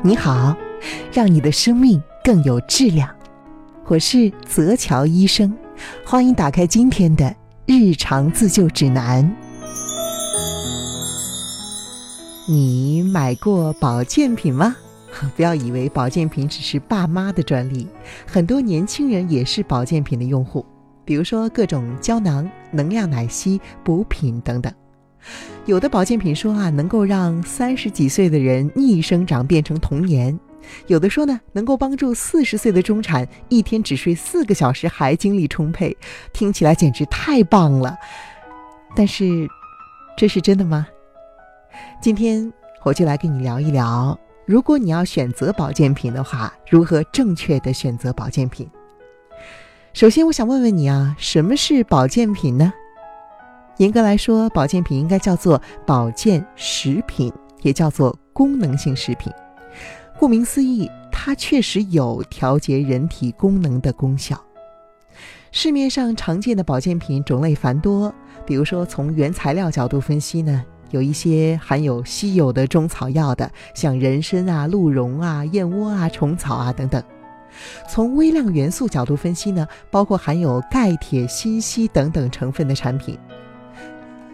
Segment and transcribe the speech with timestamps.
[0.00, 0.56] 你好，
[1.12, 3.12] 让你的生命更有质量。
[3.86, 5.52] 我是泽乔医生，
[6.06, 7.34] 欢迎打开今天的
[7.66, 9.28] 日常自救指南。
[12.46, 14.76] 你买过保健品吗？
[15.34, 17.88] 不要以为保健品只是爸妈的专利，
[18.24, 20.64] 很多年轻人也是保健品的用户，
[21.04, 24.72] 比如说各种胶囊、能量奶昔、补品等等。
[25.66, 30.34] 有的保健品说啊，能够让三十几岁的人逆生长变成童年；
[30.86, 35.96] 有的说呢，能够帮助四十岁的中产一天只睡四个小时还精力充沛。
[36.32, 37.96] 听起来简直太棒了，
[38.96, 39.46] 但是，
[40.16, 40.86] 这是真的吗？
[42.00, 42.50] 今天
[42.84, 48.66] 我就来跟你聊一聊，如果你要选择保健品的话，如何正确的选择保健品。
[49.92, 52.72] 首先，我想问问你啊，什么是保健品呢？
[53.78, 57.32] 严格来说，保健品应该叫做保健食品，
[57.62, 59.32] 也叫做功能性食品。
[60.18, 64.36] 顾名思义，它确实有调节人体功能的功效。
[65.52, 68.12] 市面上常见的保健品种类繁多，
[68.44, 77.00] 比如说从原材料角度分析呢，有一些含有稀有的中草药的，像人参啊、鹿茸啊、燕窝啊、虫草啊等等；
[77.88, 83.16] 从微量元素角度分析呢，包括含有钙、铁、锌、硒等等成分的产品。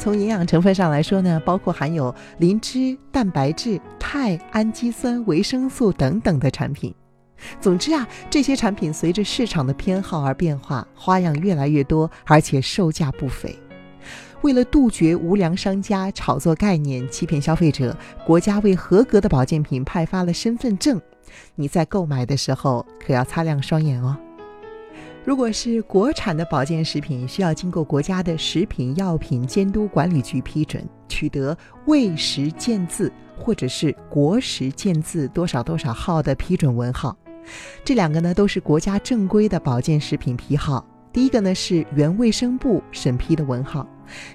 [0.00, 6.94] 从营养成分上来说呢，包括含有磷脂、蛋白质、肽、氨基酸、维生素等等的产品。
[7.60, 13.54] 总之啊，这些产品随着市场的偏好而变化，花样越来越多，而且售价不菲。
[14.40, 20.98] 为了杜绝无良商家炒作概念、欺骗消费者，国家为合格的保健品派发了身份证。
[21.54, 24.16] 你在购买的时候可要擦亮双眼哦。
[25.22, 37.14] 如果是国产的保健食品，需要经过国家的食品药品监督管理局批准，取得卫食健字或者是国食健字多少多少号的批准文号。
[37.84, 40.84] 这两个呢都是国家正规的保健食品批号。
[41.12, 43.86] 第一个呢是原卫生部审批的文号，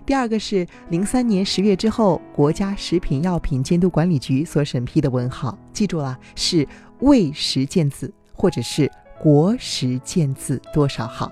[0.05, 5.57] 第二个是零三年十月之后国家食品药品监督管理局所审批的文号。
[5.73, 6.67] 记住了，是
[6.99, 8.89] 卫食健字或者是。
[9.19, 11.31] 国食健字多少号？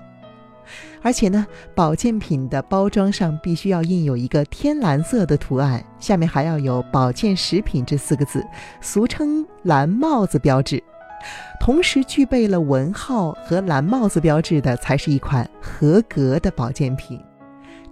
[1.02, 8.42] 而且呢，保健品的包装上必须要印有一个天蓝色的图案，下面还要有“保健食品”这四个字，
[8.80, 10.82] 俗称“蓝帽子”标志。
[11.60, 17.20] 同时具备了文号和蓝帽子标志的，才是一款合格的保健品。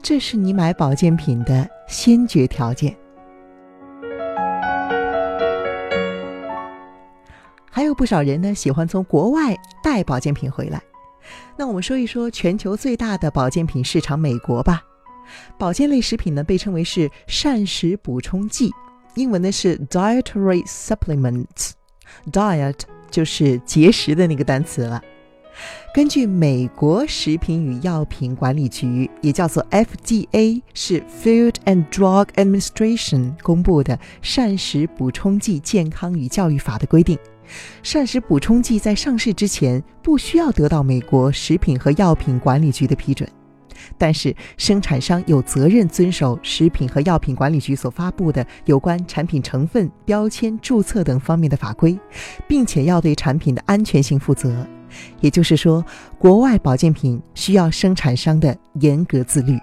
[0.03, 2.97] 这是你买保健品的先决条件。
[7.93, 10.81] 有不少人呢，喜欢从国外带保健品回来。
[11.59, 14.83] 那我们说一说全球最大的保健品市场——美国吧。
[15.59, 18.71] 保健类食品呢，被称为是膳食补充剂，
[19.15, 22.79] 英文呢是 dietary supplements，diet
[23.11, 25.03] 就是节食的那个单词了。
[25.95, 37.19] 根据美国食品与药品管理局，也叫做 FDA，是 Food and Drug Administration 公布的《膳食补充剂健康与教育法》的规定。
[37.83, 43.29] 膳食补充剂在上市之前不需要得到美国食品和药品管理局的批准，
[43.99, 51.99] 但是生产商有责任遵守食品和药品管理局所发布的有关产品成分、标签、注册等方面的法规，
[52.47, 54.67] 并且要对产品的安全性负责。
[55.21, 55.85] 也就是说，
[56.19, 59.59] 国外保健品需要生产商的严格自律。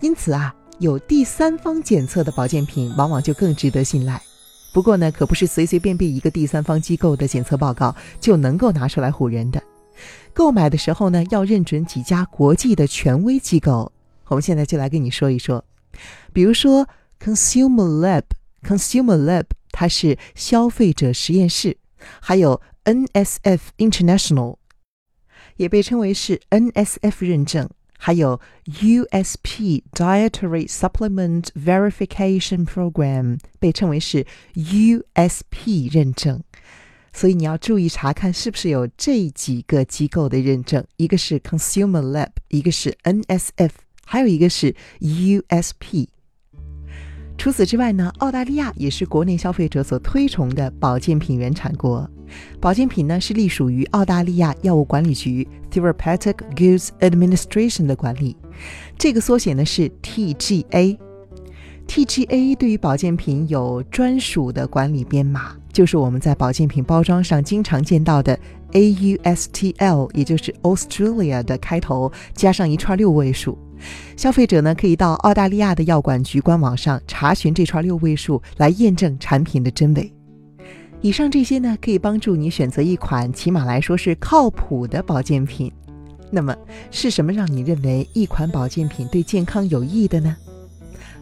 [0.00, 4.20] 因此啊，有第三方检测的保健品往往就更值得信赖。
[4.74, 9.62] 不过呢，可不是随随便便一个第三方机构的检测报告就能够拿出来唬人的。
[10.32, 13.92] 购买的时候呢，要认准几家国际的权威机构。
[14.26, 15.64] 我们现在就来跟你说一说，
[16.32, 16.88] 比如说
[17.22, 18.20] Consumer
[18.64, 21.76] Lab，Consumer Lab 它是消费者实验室，
[22.20, 24.56] 还有 NSF International，
[25.56, 27.70] 也被称为是 NSF 认证。
[28.03, 34.25] 还有 USP Dietary Supplement Verification Program，被称为是
[34.55, 36.41] USP 认证，
[37.11, 43.71] 所以你要注意查看是不是有这几个机构的认证，一个是 Consumer Lab，一个是 NSF，
[44.05, 46.07] 还有一个是 USP。
[47.44, 52.08] 除此之外呢，澳大利亚也是国内消费者所推崇的保健品原产国。
[52.58, 58.34] 保健品呢是隶属于澳大利亚药物管理局 （Therapeutic Goods Administration） 的管理，
[58.96, 60.96] 这个缩写呢是 TGA。
[61.86, 68.40] TGA 对于保健品有专属的管理编码，就是我们在保健品包装上经常见到的
[68.72, 73.58] AUSTL，也就是 Australia 的开头加上一串六位数。
[74.16, 80.12] 消费者呢可以到澳大利亚的药管局官网上查询这串六位数，来验证产品的真伪。
[81.00, 85.70] 以上这些呢，可以帮助你选择一款起码来说是靠谱的保健品。
[86.30, 86.56] 那么，
[86.90, 90.34] 是什么让你认为一款保健品对健康有益的呢？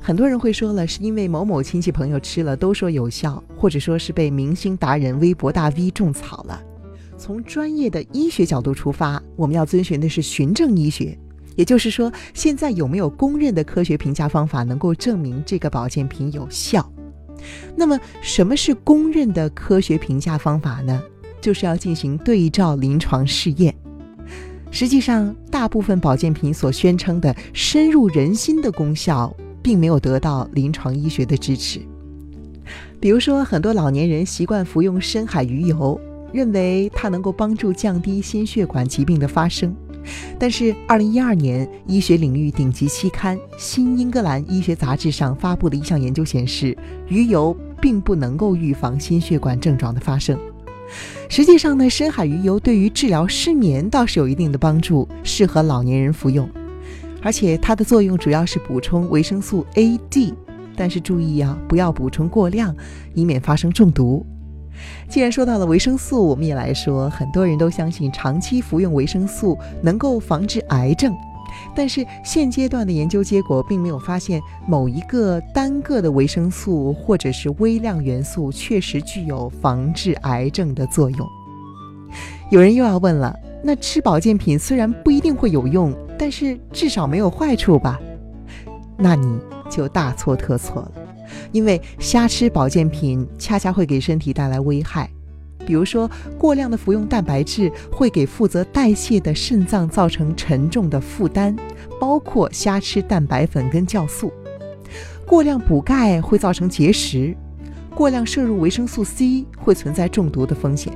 [0.00, 6.62] 很多人会说了，是因为某某亲戚朋友吃了都说有效，或者说是被明星达人、微博大 V 种草了。
[7.18, 11.18] 从专业的医学角度出发，我们要遵循的是循证医学，
[11.56, 16.90] 也就是说，现在有没有公认的科学评价方法能够证明这个保健品有效？
[17.76, 21.02] 那么，什么是公认的科学评价方法呢？
[21.40, 23.74] 就是要进行对照临床试验。
[24.70, 29.34] 实际上，大部分保健品所宣称的深入人心的功效。
[29.62, 31.80] 并没有得到临床医学的支持。
[32.98, 36.00] 比如说，很多老年人习惯服用深海鱼油，
[36.32, 39.72] 认为它能够帮助降低心血管疾病的发生。
[40.38, 46.76] 但是，二零一二年，医学领域顶级期刊《新英格兰医学杂志》上发布的一项研究显示，
[47.08, 50.38] 鱼油并不能够预防心血管症状的发生。
[51.28, 56.48] 实际上呢，深海鱼油对于治疗失眠倒是有一定的帮助，适合老年人服用。
[57.22, 60.34] 而且它的作用主要是补充维生素 A、D，
[60.76, 62.74] 但是注意啊，不要补充过量，
[63.14, 64.26] 以免发生中毒。
[65.08, 71.14] 既然说到了维生素，我们也来说，很多人都相信长期服用维生素能够防治癌症，
[71.74, 81.28] 但是现阶段的研究结果并没有发现某一个单个的维生素或者是微量元素确实具有防治癌症的作用。
[82.50, 83.34] 有人又要问了。
[83.64, 87.96] 那吃保健品虽然不一定会有用，但是至少没有坏处吧？
[88.98, 89.38] 那你
[89.70, 90.92] 就大错特错了，
[91.50, 95.10] 因为瞎吃保健品恰恰会给身体带来危害。
[95.64, 101.56] 比如说，过量的服用蛋白质会给负责代谢的肾脏造成沉重的负担，
[102.00, 104.28] 包括瞎吃蛋白粉跟酵素；
[105.24, 107.36] 过量补钙会造成结石；
[107.94, 110.92] 过量摄入维生素 C 会存在中毒的风险。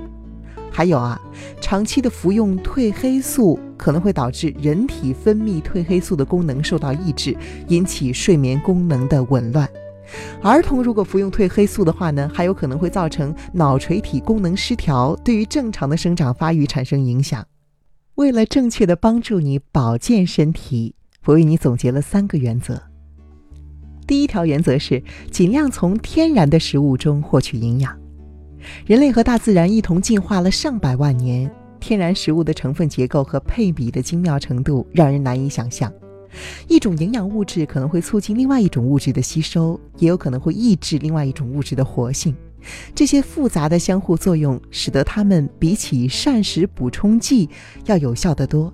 [0.69, 1.19] 还有啊，
[1.61, 7.37] 长期的服用褪黑素可能会导致人体分泌褪黑素的功能受到抑制，
[7.69, 9.69] 引起睡眠功能的紊乱。
[10.43, 17.45] 儿童如果服用褪黑素的话呢，还有可能会造成脑垂体功能失调，对于正常的生长发育产生影响。
[18.17, 20.95] 为了正确的帮助你保健身体，
[21.25, 22.81] 我为你总结了三个原则。
[24.07, 27.95] 第一条原则是尽量从天然的食物中获取营养。
[28.87, 31.51] 人类和大自然一同进化了上百万年，
[31.81, 35.93] 天然食物的成分结构和配比的精妙程度让人难以想象。
[36.69, 42.35] 一种营养物质可能会促进另外一种物质的吸收，也有可能会抑制另外一种物质的活性。
[42.95, 47.49] 这些复杂的相互作用，使得它们比起膳食补充剂
[47.85, 48.73] 要有效得多。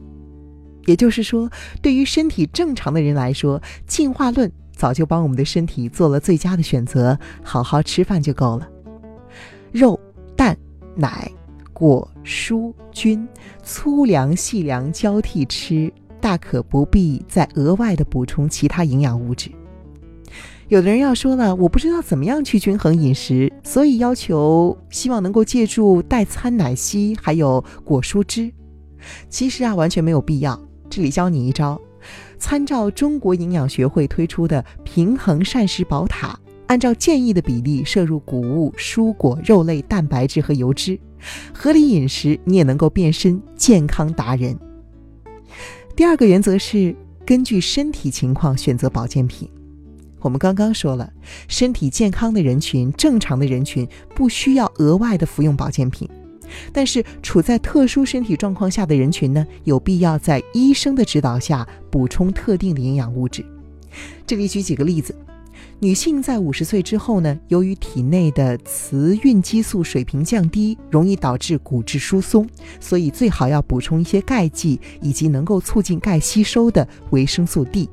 [0.87, 1.51] 也就是说，
[1.81, 8.69] 对于身体正常的人来说，进化论早就帮我们的身体做了最佳的选择，好好吃饭就够了。
[9.71, 10.01] 肉、
[10.35, 10.57] 蛋、
[10.97, 11.31] 奶、
[11.73, 13.29] 果、蔬、菌，
[13.63, 15.93] 粗粮、细粮交替吃，
[16.23, 19.51] 大可不必再额外的补充其他营养物质。
[20.69, 28.51] 有的人要说了，我不知道怎么样去均衡饮食，所以要求希望能够借助代餐奶昔，还有果蔬汁。
[29.29, 30.59] 其实啊，完全没有必要。
[30.89, 31.79] 这里教你一招，
[32.39, 36.39] 参照中国营养学会推出的平衡膳食宝塔。
[36.69, 40.99] 按照建议的比例摄入谷物、蔬果、肉类、蛋白质和油脂，
[41.53, 44.57] 合理饮食，你也能够变身健康达人。
[45.95, 46.95] 第二个原则是
[47.27, 49.49] 根据身体情况选择保健品。
[50.21, 51.13] 我们刚刚说了，
[51.49, 56.09] 身体健康的人群、正常的人群不需要额外的服用保健品，
[56.73, 63.45] 但是处在特殊身体状况下的人群呢，有必要在医生的指导下补充特定的营养物质。
[64.27, 65.15] 这里举几个例子。
[65.81, 72.47] 女性在五十岁之后呢，由于体内的雌孕激素水平降低，容易导致骨质疏松，
[72.79, 77.89] 所以最好要补充一些钙剂以及能够促进钙吸收的维生素 D。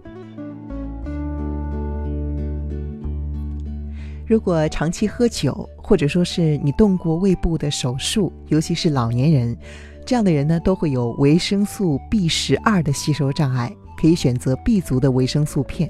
[4.27, 9.57] 如果长期喝酒，或者说是你动过胃部的手术，尤其是老年人，
[10.05, 15.89] 这样的人呢，都会有维生素 B 十二的吸收障碍，可以选择 B 族的维生素片。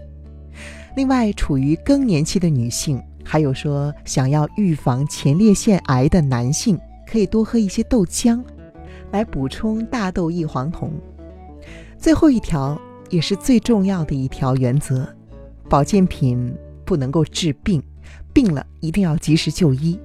[0.99, 6.77] 另外，处于更年期的女性，还有说想要预防前列腺癌的男性，
[7.09, 8.43] 可以多喝一些豆浆，
[9.09, 10.91] 来补充大豆异黄酮。
[11.97, 12.77] 最后一条
[13.09, 15.07] 也是最重要的一条原则：
[15.69, 16.53] 保健品
[16.83, 17.81] 不能够治病，
[18.33, 19.97] 病了一定要及时就医。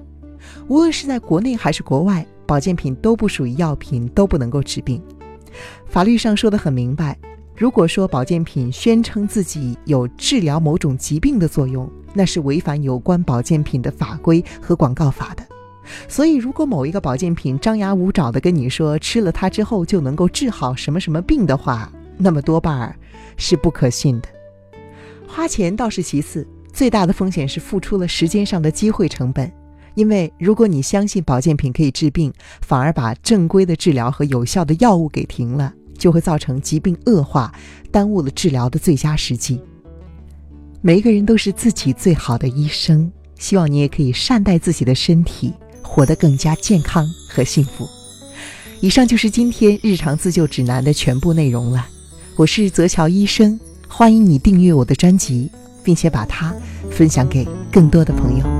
[0.69, 5.03] 无论是在国内还是国外，保健品都不属于药品，都不能够治病。
[5.87, 7.17] 法律上说的很明白。
[7.57, 15.43] 如果说保健品宣称自己有治疗某种疾病的作用，那是违反有关保健品的法规和广告法的。
[16.09, 22.93] 所以，如果某一个保健品张牙舞爪的跟你说吃了它之后就能够治好什么什么病的话，那么多半儿
[23.37, 24.27] 是不可信的。
[25.25, 29.49] 花钱倒是其次，最大的风险是付出了时间上的机会成本。
[29.95, 37.51] 因为如果你相信保健品可以治病，反而把正规的治疗和有效的药物给停了，就会造成疾病恶化，
[37.91, 39.59] 耽误了治疗的最佳时机。
[40.81, 45.51] 每一个人都是自己最好的医生，希望你也可以善待自己的身体。
[45.87, 47.87] 活得更加健康和幸福。
[48.81, 51.87] 以上就是今天日常自救指南的全部内容了。
[52.35, 55.49] 我是泽乔医生，欢迎你订阅我的专辑，
[55.83, 56.53] 并且把它
[56.89, 58.54] 分享给更多的朋友。